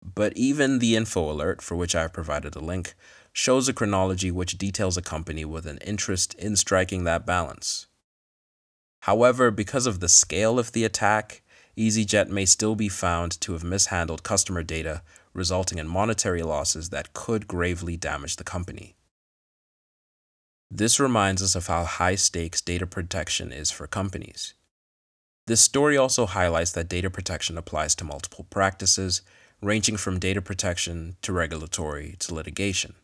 but 0.02 0.36
even 0.36 0.80
the 0.80 0.96
info 0.96 1.30
alert, 1.30 1.62
for 1.62 1.76
which 1.76 1.94
I 1.94 2.02
have 2.02 2.12
provided 2.12 2.56
a 2.56 2.60
link, 2.60 2.94
shows 3.38 3.68
a 3.68 3.72
chronology 3.72 4.32
which 4.32 4.58
details 4.58 4.96
a 4.96 5.00
company 5.00 5.44
with 5.44 5.64
an 5.64 5.78
interest 5.78 6.34
in 6.34 6.56
striking 6.56 7.04
that 7.04 7.24
balance. 7.24 7.86
However, 9.02 9.52
because 9.52 9.86
of 9.86 10.00
the 10.00 10.08
scale 10.08 10.58
of 10.58 10.72
the 10.72 10.84
attack, 10.84 11.42
EasyJet 11.76 12.28
may 12.28 12.44
still 12.44 12.74
be 12.74 12.88
found 12.88 13.40
to 13.40 13.52
have 13.52 13.62
mishandled 13.62 14.24
customer 14.24 14.64
data 14.64 15.02
resulting 15.34 15.78
in 15.78 15.86
monetary 15.86 16.42
losses 16.42 16.90
that 16.90 17.12
could 17.12 17.46
gravely 17.46 17.96
damage 17.96 18.34
the 18.34 18.42
company. 18.42 18.96
This 20.68 20.98
reminds 20.98 21.40
us 21.40 21.54
of 21.54 21.68
how 21.68 21.84
high 21.84 22.16
stakes 22.16 22.60
data 22.60 22.88
protection 22.88 23.52
is 23.52 23.70
for 23.70 23.86
companies. 23.86 24.54
This 25.46 25.60
story 25.60 25.96
also 25.96 26.26
highlights 26.26 26.72
that 26.72 26.88
data 26.88 27.08
protection 27.08 27.56
applies 27.56 27.94
to 27.94 28.04
multiple 28.04 28.46
practices, 28.50 29.22
ranging 29.62 29.96
from 29.96 30.18
data 30.18 30.42
protection 30.42 31.16
to 31.22 31.32
regulatory 31.32 32.16
to 32.18 32.34
litigation. 32.34 32.96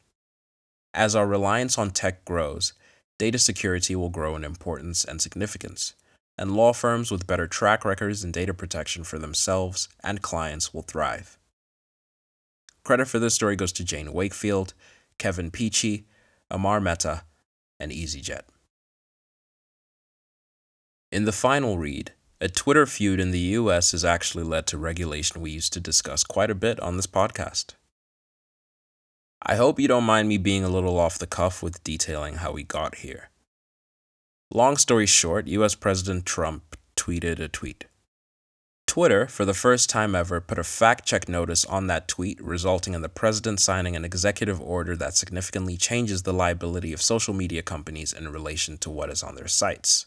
As 0.95 1.17
our 1.17 1.27
reliance 1.27 1.77
on 1.77 1.91
tech 1.91 2.25
grows, 2.25 2.73
data 3.19 3.39
security 3.39 3.97
will 3.97 4.11
grow 4.11 4.37
in 4.37 4.45
importance 4.45 5.05
and 5.05 5.21
significance, 5.21 5.95
and 6.39 6.57
law 6.57 6.73
firms 6.73 7.11
with 7.11 7.27
better 7.27 7.49
track 7.49 7.85
records 7.85 8.23
in 8.23 8.31
data 8.31 8.55
protection 8.55 9.03
for 9.03 9.19
themselves 9.19 9.89
and 10.05 10.23
clients 10.23 10.73
will 10.73 10.83
thrive. 10.83 11.37
Credit 12.85 13.09
for 13.09 13.19
this 13.19 13.35
story 13.35 13.57
goes 13.57 13.73
to 13.73 13.85
Jane 13.85 14.13
Wakefield, 14.13 14.73
Kevin 15.19 15.51
Peachey, 15.51 16.05
Amar 16.49 16.81
Mehta, 16.81 17.25
and 17.81 17.91
EasyJet. 17.91 18.43
In 21.11 21.25
the 21.25 21.33
final 21.33 21.77
read, 21.77 22.13
a 22.41 22.49
Twitter 22.49 22.87
feud 22.87 23.19
in 23.19 23.33
the 23.33 23.39
US 23.59 23.91
has 23.93 24.05
actually 24.05 24.45
led 24.45 24.67
to 24.69 24.79
regulation 24.79 25.41
we 25.41 25.51
used 25.51 25.73
to 25.73 25.81
discuss 25.81 26.23
quite 26.23 26.51
a 26.51 26.55
bit 26.55 26.79
on 26.79 26.97
this 26.97 27.07
podcast. 27.09 27.75
I 29.47 29.57
hope 29.57 29.79
you 29.79 29.89
don't 29.89 30.05
mind 30.05 30.27
me 30.27 30.39
being 30.39 30.65
a 30.65 30.71
little 30.71 30.99
off 30.99 31.19
the 31.19 31.27
cuff 31.27 31.63
with 31.63 31.85
detailing 31.85 32.37
how 32.37 32.53
we 32.53 32.63
got 32.63 32.97
here. 32.97 33.29
Long 34.51 34.79
story 34.79 35.05
short, 35.05 35.49
US 35.49 35.75
President 35.75 36.25
Trump 36.25 36.77
tweeted 36.97 37.39
a 37.39 37.49
tweet. 37.49 37.85
Twitter, 38.87 39.27
for 39.27 39.45
the 39.45 39.53
first 39.53 39.91
time 39.91 40.15
ever, 40.15 40.41
put 40.41 40.59
a 40.59 40.65
fact 40.65 41.05
check 41.05 41.29
notice 41.29 41.67
on 41.67 41.89
that 41.89 42.09
tweet, 42.09 42.41
resulting 42.43 42.95
in 42.95 43.03
the 43.03 43.09
president 43.09 43.61
signing 43.61 43.97
an 43.97 44.05
executive 44.05 44.63
order 44.63 44.97
that 44.97 45.15
significantly 45.15 45.77
changes 45.77 46.23
the 46.23 46.33
liability 46.33 46.95
of 46.95 47.03
social 47.03 47.35
media 47.35 47.61
companies 47.61 48.15
in 48.15 48.33
relation 48.33 48.79
to 48.79 48.89
what 48.89 49.11
is 49.11 49.23
on 49.23 49.35
their 49.35 49.49
sites. 49.49 50.07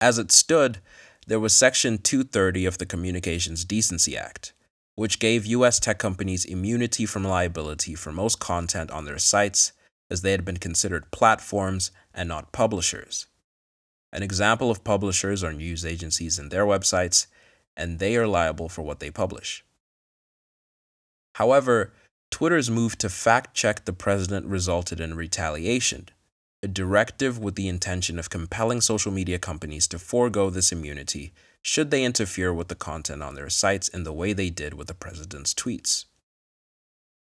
As 0.00 0.18
it 0.18 0.30
stood, 0.30 0.78
there 1.26 1.40
was 1.40 1.52
Section 1.52 1.98
230 1.98 2.64
of 2.64 2.78
the 2.78 2.86
Communications 2.86 3.64
Decency 3.64 4.16
Act, 4.16 4.52
which 4.98 5.20
gave 5.20 5.46
U.S. 5.46 5.78
tech 5.78 5.96
companies 5.96 6.44
immunity 6.44 7.06
from 7.06 7.22
liability 7.22 7.94
for 7.94 8.10
most 8.10 8.40
content 8.40 8.90
on 8.90 9.04
their 9.04 9.16
sites, 9.16 9.70
as 10.10 10.22
they 10.22 10.32
had 10.32 10.44
been 10.44 10.56
considered 10.56 11.12
platforms 11.12 11.92
and 12.12 12.28
not 12.28 12.50
publishers. 12.50 13.26
An 14.12 14.24
example 14.24 14.72
of 14.72 14.82
publishers 14.82 15.44
are 15.44 15.52
news 15.52 15.86
agencies 15.86 16.36
and 16.36 16.50
their 16.50 16.66
websites, 16.66 17.28
and 17.76 18.00
they 18.00 18.16
are 18.16 18.26
liable 18.26 18.68
for 18.68 18.82
what 18.82 18.98
they 18.98 19.08
publish. 19.08 19.64
However, 21.36 21.92
Twitter's 22.32 22.68
move 22.68 22.98
to 22.98 23.08
fact 23.08 23.54
check 23.54 23.84
the 23.84 23.92
president 23.92 24.46
resulted 24.46 24.98
in 24.98 25.14
retaliation, 25.14 26.08
a 26.60 26.66
directive 26.66 27.38
with 27.38 27.54
the 27.54 27.68
intention 27.68 28.18
of 28.18 28.30
compelling 28.30 28.80
social 28.80 29.12
media 29.12 29.38
companies 29.38 29.86
to 29.86 29.98
forego 30.00 30.50
this 30.50 30.72
immunity 30.72 31.32
should 31.62 31.90
they 31.90 32.04
interfere 32.04 32.52
with 32.52 32.68
the 32.68 32.74
content 32.74 33.22
on 33.22 33.34
their 33.34 33.50
sites 33.50 33.88
in 33.88 34.04
the 34.04 34.12
way 34.12 34.32
they 34.32 34.50
did 34.50 34.74
with 34.74 34.86
the 34.86 34.94
president's 34.94 35.54
tweets. 35.54 36.04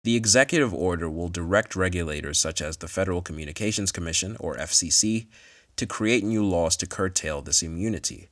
The 0.04 0.16
executive 0.16 0.74
order 0.74 1.08
will 1.08 1.28
direct 1.28 1.76
regulators 1.76 2.38
such 2.38 2.60
as 2.60 2.78
the 2.78 2.88
Federal 2.88 3.22
Communications 3.22 3.92
Commission, 3.92 4.36
or 4.40 4.56
FCC, 4.56 5.26
to 5.76 5.86
create 5.86 6.24
new 6.24 6.44
laws 6.44 6.76
to 6.78 6.86
curtail 6.86 7.40
this 7.40 7.62
immunity. 7.62 8.28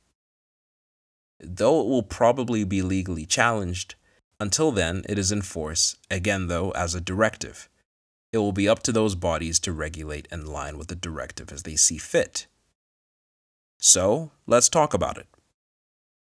Though 1.39 1.81
it 1.81 1.87
will 1.87 2.03
probably 2.03 2.63
be 2.65 2.81
legally 2.81 3.25
challenged, 3.25 3.95
until 4.39 4.71
then 4.71 5.03
it 5.07 5.17
is 5.17 5.31
in 5.31 5.41
force, 5.41 5.95
again, 6.09 6.47
though, 6.47 6.71
as 6.71 6.93
a 6.93 7.01
directive. 7.01 7.69
It 8.33 8.39
will 8.39 8.51
be 8.51 8.67
up 8.67 8.83
to 8.83 8.91
those 8.91 9.15
bodies 9.15 9.59
to 9.61 9.71
regulate 9.71 10.27
in 10.31 10.45
line 10.45 10.77
with 10.77 10.87
the 10.87 10.95
directive 10.95 11.51
as 11.51 11.63
they 11.63 11.75
see 11.75 11.97
fit. 11.97 12.47
So, 13.79 14.31
let's 14.45 14.69
talk 14.69 14.93
about 14.93 15.17
it. 15.17 15.27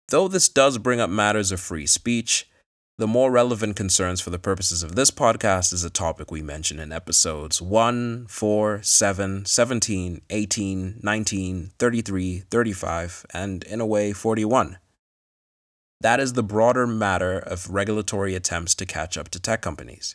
Though 0.08 0.28
this 0.28 0.48
does 0.48 0.78
bring 0.78 1.00
up 1.00 1.10
matters 1.10 1.50
of 1.50 1.60
free 1.60 1.86
speech, 1.86 2.48
The 2.96 3.08
more 3.08 3.32
relevant 3.32 3.74
concerns 3.74 4.20
for 4.20 4.30
the 4.30 4.38
purposes 4.38 4.84
of 4.84 4.94
this 4.94 5.10
podcast 5.10 5.72
is 5.72 5.82
a 5.82 5.90
topic 5.90 6.30
we 6.30 6.42
mention 6.42 6.78
in 6.78 6.92
episodes 6.92 7.60
1, 7.60 8.26
4, 8.28 8.82
7, 8.84 9.44
17, 9.44 10.20
18, 10.30 11.00
19, 11.02 11.72
33, 11.76 12.38
35, 12.48 13.26
and 13.34 13.64
in 13.64 13.80
a 13.80 13.86
way 13.86 14.12
41. 14.12 14.78
That 16.00 16.20
is 16.20 16.34
the 16.34 16.44
broader 16.44 16.86
matter 16.86 17.36
of 17.36 17.68
regulatory 17.68 18.36
attempts 18.36 18.76
to 18.76 18.86
catch 18.86 19.18
up 19.18 19.28
to 19.30 19.40
tech 19.40 19.60
companies. 19.60 20.14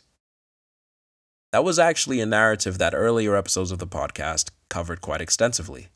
That 1.52 1.64
was 1.64 1.78
actually 1.78 2.22
a 2.22 2.26
narrative 2.26 2.78
that 2.78 2.94
earlier 2.94 3.36
episodes 3.36 3.72
of 3.72 3.78
the 3.78 3.86
podcast 3.86 4.52
covered 4.70 5.02
quite 5.02 5.20
extensively. 5.20 5.88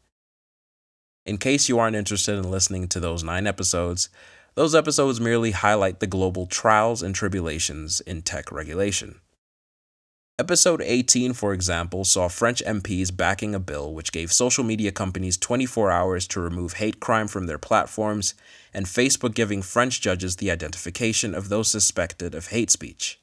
In 1.27 1.39
case 1.39 1.69
you 1.71 1.79
aren't 1.79 1.97
interested 1.97 2.37
in 2.37 2.51
listening 2.51 2.87
to 2.89 3.01
those 3.01 3.25
nine 3.25 3.47
episodes, 3.47 4.11
those 4.55 4.75
episodes 4.75 5.21
merely 5.21 5.53
highlight 5.53 6.01
the 6.01 6.07
global 6.07 6.47
trials 6.47 7.03
and 7.03 7.15
tribulations 7.15 8.01
in 8.01 8.21
tech 8.23 8.53
regulation. 8.53 9.21
Episode 10.39 10.83
18, 10.83 11.33
for 11.33 11.55
example, 11.55 12.05
saw 12.05 12.29
French 12.29 12.63
MPs 12.65 13.17
backing 13.17 13.55
a 13.55 13.61
bill 13.61 13.95
which 13.95 14.13
gave 14.13 14.33
social 14.33 14.65
media 14.65 14.93
companies 14.93 15.39
24 15.39 15.91
hours 15.91 16.27
to 16.27 16.41
remove 16.41 16.75
hate 16.75 17.01
crime 17.01 17.29
from 17.29 17.47
their 17.47 17.57
platforms, 17.57 18.35
and 18.75 18.85
Facebook 18.85 19.35
giving 19.35 19.63
French 19.63 20.01
judges 20.01 20.37
the 20.37 20.51
identification 20.51 21.35
of 21.35 21.49
those 21.49 21.71
suspected 21.71 22.35
of 22.35 22.49
hate 22.49 22.71
speech. 22.71 23.21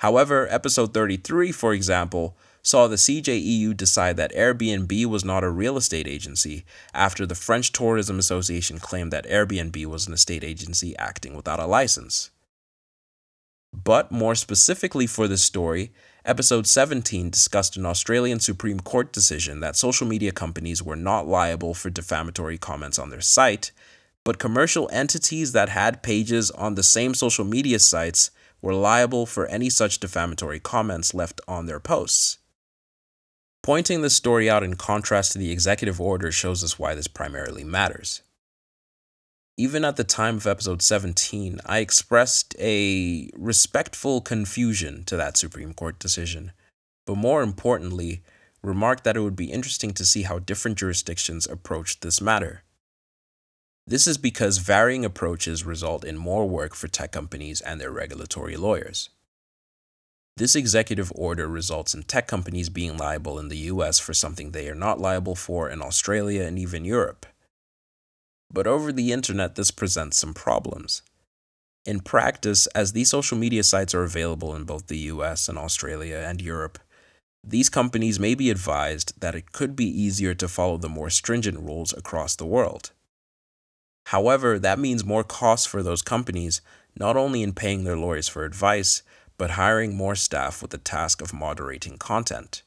However, 0.00 0.46
episode 0.50 0.92
33, 0.92 1.52
for 1.52 1.72
example, 1.72 2.36
saw 2.68 2.86
the 2.86 2.96
CJEU 2.96 3.74
decide 3.74 4.18
that 4.18 4.34
Airbnb 4.34 5.06
was 5.06 5.24
not 5.24 5.42
a 5.42 5.48
real 5.48 5.78
estate 5.78 6.06
agency 6.06 6.66
after 6.92 7.24
the 7.24 7.34
French 7.34 7.72
Tourism 7.72 8.18
Association 8.18 8.78
claimed 8.78 9.10
that 9.10 9.26
Airbnb 9.26 9.86
was 9.86 10.06
an 10.06 10.12
estate 10.12 10.44
agency 10.44 10.94
acting 10.98 11.34
without 11.34 11.60
a 11.60 11.64
license. 11.64 12.30
But 13.72 14.12
more 14.12 14.34
specifically 14.34 15.06
for 15.06 15.26
this 15.26 15.42
story, 15.42 15.92
episode 16.26 16.66
17 16.66 17.30
discussed 17.30 17.78
an 17.78 17.86
Australian 17.86 18.38
Supreme 18.38 18.80
Court 18.80 19.14
decision 19.14 19.60
that 19.60 19.76
social 19.76 20.06
media 20.06 20.30
companies 20.32 20.82
were 20.82 20.96
not 20.96 21.26
liable 21.26 21.72
for 21.72 21.88
defamatory 21.88 22.58
comments 22.58 22.98
on 22.98 23.08
their 23.08 23.22
site, 23.22 23.72
but 24.24 24.38
commercial 24.38 24.90
entities 24.92 25.52
that 25.52 25.70
had 25.70 26.02
pages 26.02 26.50
on 26.50 26.74
the 26.74 26.82
same 26.82 27.14
social 27.14 27.46
media 27.46 27.78
sites 27.78 28.30
were 28.60 28.74
liable 28.74 29.24
for 29.24 29.46
any 29.46 29.70
such 29.70 30.00
defamatory 30.00 30.60
comments 30.60 31.14
left 31.14 31.40
on 31.48 31.64
their 31.64 31.80
posts. 31.80 32.37
Pointing 33.68 34.00
this 34.00 34.16
story 34.16 34.48
out 34.48 34.62
in 34.62 34.76
contrast 34.76 35.32
to 35.32 35.38
the 35.38 35.50
executive 35.50 36.00
order 36.00 36.32
shows 36.32 36.64
us 36.64 36.78
why 36.78 36.94
this 36.94 37.06
primarily 37.06 37.64
matters. 37.64 38.22
Even 39.58 39.84
at 39.84 39.96
the 39.96 40.04
time 40.04 40.36
of 40.36 40.46
episode 40.46 40.80
17, 40.80 41.60
I 41.66 41.80
expressed 41.80 42.56
a 42.58 43.28
respectful 43.36 44.22
confusion 44.22 45.04
to 45.04 45.18
that 45.18 45.36
Supreme 45.36 45.74
Court 45.74 45.98
decision, 45.98 46.52
but 47.06 47.18
more 47.18 47.42
importantly, 47.42 48.22
remarked 48.62 49.04
that 49.04 49.18
it 49.18 49.20
would 49.20 49.36
be 49.36 49.52
interesting 49.52 49.92
to 49.92 50.06
see 50.06 50.22
how 50.22 50.38
different 50.38 50.78
jurisdictions 50.78 51.46
approached 51.46 52.00
this 52.00 52.22
matter. 52.22 52.62
This 53.86 54.06
is 54.06 54.16
because 54.16 54.56
varying 54.56 55.04
approaches 55.04 55.66
result 55.66 56.04
in 56.04 56.16
more 56.16 56.48
work 56.48 56.74
for 56.74 56.88
tech 56.88 57.12
companies 57.12 57.60
and 57.60 57.78
their 57.78 57.90
regulatory 57.90 58.56
lawyers. 58.56 59.10
This 60.38 60.54
executive 60.54 61.10
order 61.16 61.48
results 61.48 61.94
in 61.94 62.04
tech 62.04 62.28
companies 62.28 62.68
being 62.68 62.96
liable 62.96 63.40
in 63.40 63.48
the 63.48 63.56
US 63.72 63.98
for 63.98 64.14
something 64.14 64.52
they 64.52 64.68
are 64.68 64.74
not 64.74 65.00
liable 65.00 65.34
for 65.34 65.68
in 65.68 65.82
Australia 65.82 66.44
and 66.44 66.56
even 66.56 66.84
Europe. 66.84 67.26
But 68.48 68.68
over 68.68 68.92
the 68.92 69.10
internet, 69.10 69.56
this 69.56 69.72
presents 69.72 70.16
some 70.16 70.34
problems. 70.34 71.02
In 71.84 71.98
practice, 71.98 72.68
as 72.68 72.92
these 72.92 73.10
social 73.10 73.36
media 73.36 73.64
sites 73.64 73.96
are 73.96 74.04
available 74.04 74.54
in 74.54 74.62
both 74.62 74.86
the 74.86 75.10
US 75.10 75.48
and 75.48 75.58
Australia 75.58 76.24
and 76.24 76.40
Europe, 76.40 76.78
these 77.42 77.68
companies 77.68 78.20
may 78.20 78.36
be 78.36 78.48
advised 78.48 79.20
that 79.20 79.34
it 79.34 79.50
could 79.50 79.74
be 79.74 79.86
easier 79.86 80.34
to 80.34 80.46
follow 80.46 80.76
the 80.76 80.88
more 80.88 81.10
stringent 81.10 81.58
rules 81.58 81.92
across 81.92 82.36
the 82.36 82.46
world. 82.46 82.92
However, 84.06 84.56
that 84.60 84.78
means 84.78 85.04
more 85.04 85.24
costs 85.24 85.66
for 85.66 85.82
those 85.82 86.00
companies, 86.00 86.60
not 86.96 87.16
only 87.16 87.42
in 87.42 87.54
paying 87.54 87.82
their 87.82 87.96
lawyers 87.96 88.28
for 88.28 88.44
advice, 88.44 89.02
but 89.38 89.52
hiring 89.52 89.96
more 89.96 90.14
staff 90.14 90.60
with 90.60 90.72
the 90.72 90.78
task 90.78 91.22
of 91.22 91.32
moderating 91.32 91.96
content. 91.96 92.62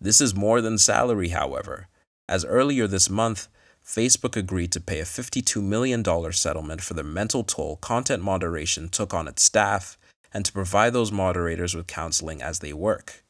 This 0.00 0.20
is 0.20 0.34
more 0.34 0.60
than 0.60 0.78
salary, 0.78 1.28
however, 1.28 1.88
as 2.28 2.44
earlier 2.44 2.86
this 2.86 3.10
month, 3.10 3.48
Facebook 3.84 4.36
agreed 4.36 4.72
to 4.72 4.80
pay 4.80 4.98
a 4.98 5.04
$52 5.04 5.62
million 5.62 6.04
settlement 6.32 6.80
for 6.80 6.94
the 6.94 7.04
mental 7.04 7.44
toll 7.44 7.76
content 7.76 8.22
moderation 8.22 8.88
took 8.88 9.14
on 9.14 9.28
its 9.28 9.42
staff 9.42 9.96
and 10.32 10.44
to 10.44 10.52
provide 10.52 10.92
those 10.92 11.12
moderators 11.12 11.74
with 11.74 11.86
counseling 11.86 12.42
as 12.42 12.58
they 12.58 12.72
work. 12.72 13.24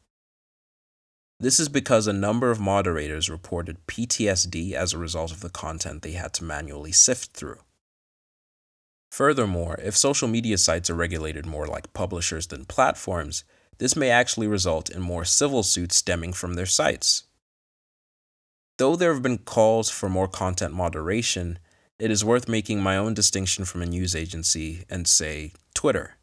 This 1.39 1.61
is 1.61 1.69
because 1.69 2.07
a 2.07 2.15
number 2.15 2.51
of 2.51 2.59
moderators 2.59 3.29
reported 3.29 3.87
PTSD 3.87 4.73
as 4.73 4.95
a 4.95 4.99
result 4.99 5.31
of 5.31 5.41
the 5.41 5.51
content 5.51 6.01
they 6.01 6.13
had 6.13 6.33
to 6.35 6.45
manually 6.45 6.93
sift 6.93 7.33
through. 7.33 7.59
Furthermore, 9.17 9.81
if 9.83 9.97
social 9.97 10.29
media 10.29 10.59
sites 10.59 10.91
are 10.91 10.95
regulated 10.95 11.47
more 11.47 11.67
like 11.67 11.95
publishers 11.95 12.49
than 12.49 12.67
platforms, 12.67 13.45
this 13.79 13.97
may 13.97 14.11
actually 14.11 14.47
result 14.47 14.91
in 14.91 15.01
more 15.01 15.25
civil 15.25 15.63
suits 15.63 15.97
stemming 15.97 16.35
from 16.35 16.53
their 16.53 16.67
sites. 16.67 17.23
Though 18.77 18.95
there 18.95 19.15
have 19.15 19.23
been 19.23 19.39
calls 19.39 19.89
for 19.89 20.11
more 20.11 20.29
content 20.29 20.75
moderation, 20.75 21.59
it 21.99 22.11
is 22.11 22.27
worth 22.27 22.47
making 22.47 22.83
my 22.83 22.99
own 22.99 23.15
distinction 23.15 23.65
from 23.65 23.81
a 23.81 23.87
news 23.87 24.15
agency 24.15 24.85
and 24.91 25.09
say 25.09 25.55
Twitter. 25.73 26.17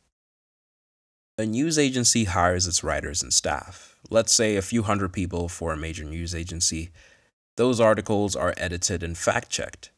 A 1.40 1.48
news 1.48 1.80
agency 1.80 2.26
hires 2.26 2.68
its 2.68 2.84
writers 2.84 3.24
and 3.24 3.34
staff, 3.34 3.96
let's 4.12 4.32
say 4.32 4.56
a 4.56 4.62
few 4.62 4.84
hundred 4.84 5.14
people 5.14 5.50
for 5.50 5.74
a 5.74 5.78
major 5.78 6.04
news 6.04 6.36
agency. 6.36 6.92
Those 7.58 7.80
articles 7.80 8.36
are 8.36 8.54
edited 8.56 9.02
and 9.02 9.18
fact 9.18 9.50
checked. 9.50 9.90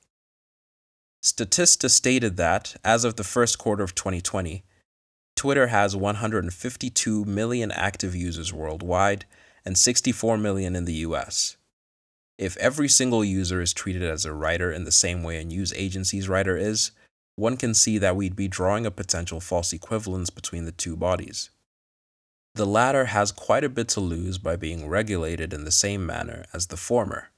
Statista 1.26 1.90
stated 1.90 2.38
that, 2.38 2.76
as 2.84 3.04
of 3.04 3.16
the 3.16 3.24
first 3.24 3.58
quarter 3.58 3.84
of 3.84 3.96
2020, 3.96 4.64
Twitter 5.36 5.68
has 5.68 5.96
152 5.96 7.26
million 7.26 7.72
active 7.72 8.16
users 8.16 8.54
worldwide 8.54 9.26
and 9.66 9.76
64 9.76 10.38
million 10.38 10.76
in 10.76 10.86
the 10.86 11.02
US. 11.08 11.58
If 12.38 12.56
every 12.58 12.88
single 12.88 13.26
user 13.26 13.60
is 13.60 13.74
treated 13.74 14.04
as 14.04 14.24
a 14.24 14.34
writer 14.34 14.72
in 14.72 14.84
the 14.84 14.92
same 14.92 15.24
way 15.24 15.42
a 15.42 15.44
news 15.44 15.74
agency's 15.74 16.30
writer 16.30 16.56
is, 16.56 16.92
one 17.36 17.58
can 17.58 17.74
see 17.74 17.98
that 17.98 18.16
we'd 18.16 18.36
be 18.36 18.48
drawing 18.48 18.86
a 18.86 18.92
potential 18.92 19.40
false 19.40 19.74
equivalence 19.74 20.30
between 20.30 20.66
the 20.66 20.72
two 20.72 20.96
bodies. 20.96 21.50
The 22.54 22.68
latter 22.68 23.06
has 23.06 23.32
quite 23.32 23.64
a 23.64 23.70
bit 23.70 23.88
to 23.90 24.00
lose 24.00 24.38
by 24.38 24.58
being 24.58 24.88
regulated 24.88 25.54
in 25.54 25.66
the 25.66 25.72
same 25.72 26.06
manner 26.06 26.46
as 26.54 26.68
the 26.68 26.78
former. 26.78 27.32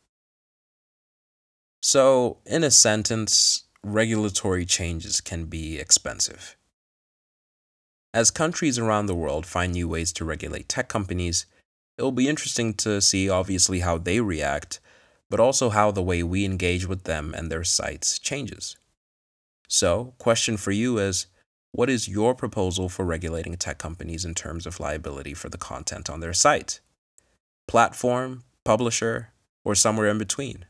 So, 1.82 2.40
in 2.46 2.66
a 2.66 2.72
sentence, 2.72 3.64
regulatory 3.94 4.66
changes 4.66 5.22
can 5.22 5.46
be 5.46 5.80
expensive. 5.80 6.58
As 8.14 8.32
countries 8.32 8.78
around 8.78 9.06
the 9.06 9.16
world 9.16 9.46
find 9.46 9.74
new 9.74 9.88
ways 9.88 10.12
to 10.14 10.26
regulate 10.26 10.68
tech 10.68 10.90
companies, 10.90 11.46
it 11.98 12.04
will 12.04 12.12
be 12.12 12.28
interesting 12.28 12.74
to 12.76 13.02
see 13.02 13.30
obviously 13.30 13.80
how 13.80 13.98
they 13.98 14.20
react, 14.20 14.80
but 15.30 15.40
also 15.40 15.70
how 15.70 15.92
the 15.92 16.04
way 16.04 16.22
we 16.24 16.46
engage 16.46 16.86
with 16.86 17.04
them 17.04 17.34
and 17.36 17.52
their 17.52 17.64
sites 17.64 18.20
changes. 18.20 18.76
So, 19.68 20.14
question 20.18 20.58
for 20.58 20.72
you 20.72 20.98
is 20.98 21.28
what 21.72 21.90
is 21.90 22.08
your 22.08 22.34
proposal 22.34 22.90
for 22.90 23.06
regulating 23.06 23.56
tech 23.58 23.78
companies 23.78 24.26
in 24.26 24.34
terms 24.34 24.66
of 24.66 24.80
liability 24.80 25.34
for 25.34 25.50
the 25.50 25.58
content 25.58 26.10
on 26.10 26.20
their 26.20 26.34
site? 26.34 26.80
Platform, 27.68 28.44
publisher, 28.64 29.32
or 29.64 29.76
somewhere 29.76 30.08
in 30.08 30.18
between? 30.18 30.66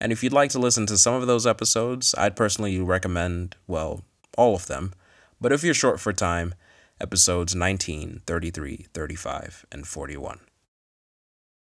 And 0.00 0.12
if 0.12 0.24
you'd 0.24 0.32
like 0.32 0.50
to 0.50 0.58
listen 0.58 0.86
to 0.86 0.96
some 0.96 1.14
of 1.14 1.26
those 1.26 1.46
episodes, 1.46 2.14
I'd 2.16 2.36
personally 2.36 2.80
recommend, 2.80 3.56
well, 3.66 4.02
all 4.38 4.54
of 4.54 4.66
them. 4.66 4.94
But 5.40 5.52
if 5.52 5.62
you're 5.62 5.74
short 5.74 6.00
for 6.00 6.12
time, 6.12 6.54
episodes 7.00 7.54
19, 7.54 8.22
33, 8.26 8.86
35, 8.94 9.66
and 9.70 9.86
41. 9.86 10.40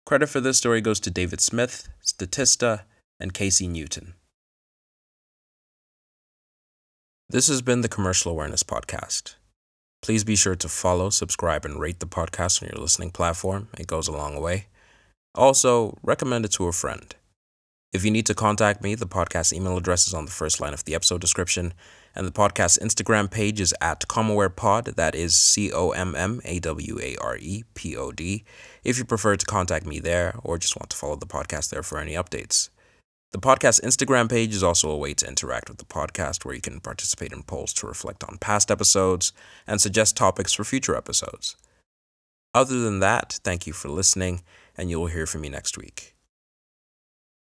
Credit 0.06 0.28
for 0.28 0.40
this 0.40 0.58
story 0.58 0.82
goes 0.82 1.00
to 1.02 1.12
David 1.12 1.42
Smith, 1.42 1.90
Statista, 2.04 2.84
and 3.20 3.34
Casey 3.34 3.68
Newton. 3.68 4.14
This 7.30 7.48
has 7.48 7.62
been 7.62 7.82
the 7.82 7.90
Commercial 7.90 8.32
Awareness 8.32 8.64
Podcast. 8.64 9.36
Please 10.02 10.24
be 10.24 10.36
sure 10.36 10.56
to 10.56 10.70
follow, 10.70 11.10
subscribe, 11.10 11.66
and 11.66 11.80
rate 11.80 12.00
the 12.00 12.08
podcast 12.08 12.64
on 12.64 12.70
your 12.74 12.82
listening 12.82 13.12
platform. 13.12 13.68
It 13.78 13.86
goes 13.86 14.08
a 14.08 14.14
long 14.14 14.42
way. 14.42 14.68
Also, 15.36 15.98
recommend 16.02 16.46
it 16.46 16.54
to 16.54 16.68
a 16.68 16.72
friend. 16.72 17.14
If 17.92 18.06
you 18.06 18.12
need 18.12 18.28
to 18.28 18.36
contact 18.36 18.84
me, 18.84 18.94
the 18.94 19.08
podcast 19.08 19.52
email 19.52 19.76
address 19.76 20.08
is 20.08 20.14
on 20.14 20.26
the 20.26 20.32
first 20.32 20.62
line 20.62 20.76
of 20.76 20.86
the 20.86 20.94
episode 20.94 21.22
description, 21.22 21.74
and 22.14 22.28
the 22.28 22.32
podcast 22.32 22.80
Instagram 22.80 23.32
page 23.32 23.60
is 23.60 23.74
at 23.82 24.02
CommawarePod. 24.02 24.96
That 24.96 25.16
is 25.16 25.36
C 25.36 25.72
O 25.72 25.90
M 25.90 26.14
M 26.16 26.40
A 26.46 26.60
W 26.60 27.00
A 27.02 27.16
R 27.18 27.38
E 27.40 27.64
P 27.74 27.98
O 27.98 28.12
D. 28.12 28.46
If 28.84 29.00
you 29.00 29.06
prefer 29.06 29.36
to 29.36 29.46
contact 29.46 29.88
me 29.88 30.00
there 30.00 30.36
or 30.44 30.60
just 30.60 30.76
want 30.76 30.92
to 30.92 30.98
follow 30.98 31.16
the 31.16 31.26
podcast 31.26 31.72
there 31.72 31.82
for 31.82 31.98
any 31.98 32.14
updates. 32.14 32.70
The 33.32 33.40
podcast 33.40 33.82
Instagram 33.82 34.30
page 34.30 34.54
is 34.54 34.64
also 34.64 34.92
a 34.92 34.98
way 34.98 35.16
to 35.16 35.28
interact 35.28 35.68
with 35.68 35.80
the 35.80 35.86
podcast 35.86 36.46
where 36.46 36.54
you 36.54 36.62
can 36.62 36.80
participate 36.82 37.32
in 37.32 37.42
polls 37.42 37.74
to 37.74 37.88
reflect 37.88 38.24
on 38.24 38.38
past 38.38 38.70
episodes 38.70 39.34
and 39.66 39.82
suggest 39.82 40.16
topics 40.16 40.54
for 40.54 40.64
future 40.64 40.96
episodes. 40.96 41.56
Other 42.54 42.80
than 42.80 43.00
that, 43.00 43.40
thank 43.44 43.66
you 43.66 43.74
for 43.74 43.90
listening, 43.90 44.44
and 44.78 44.92
you 44.92 45.00
will 45.00 45.08
hear 45.08 45.26
from 45.26 45.42
me 45.42 45.50
next 45.50 45.78
week. 45.78 46.16